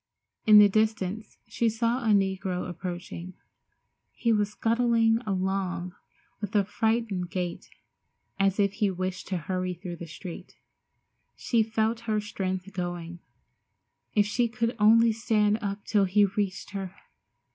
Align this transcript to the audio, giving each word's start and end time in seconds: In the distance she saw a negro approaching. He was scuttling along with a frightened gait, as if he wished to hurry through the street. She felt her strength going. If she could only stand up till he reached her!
In 0.47 0.57
the 0.57 0.67
distance 0.67 1.37
she 1.45 1.69
saw 1.69 1.99
a 2.03 2.07
negro 2.07 2.67
approaching. 2.67 3.35
He 4.11 4.33
was 4.33 4.49
scuttling 4.49 5.19
along 5.27 5.93
with 6.39 6.55
a 6.55 6.63
frightened 6.65 7.29
gait, 7.29 7.69
as 8.39 8.59
if 8.59 8.73
he 8.73 8.89
wished 8.89 9.27
to 9.27 9.37
hurry 9.37 9.75
through 9.75 9.97
the 9.97 10.07
street. 10.07 10.55
She 11.35 11.61
felt 11.61 11.99
her 12.09 12.19
strength 12.19 12.73
going. 12.73 13.19
If 14.15 14.25
she 14.25 14.47
could 14.47 14.75
only 14.79 15.11
stand 15.11 15.59
up 15.61 15.85
till 15.85 16.05
he 16.05 16.25
reached 16.25 16.71
her! 16.71 16.95